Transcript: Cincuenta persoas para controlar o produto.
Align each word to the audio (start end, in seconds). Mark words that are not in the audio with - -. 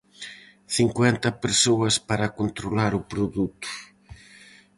Cincuenta 0.77 1.29
persoas 1.43 1.95
para 2.09 2.33
controlar 2.39 2.91
o 2.99 3.05
produto. 3.11 3.69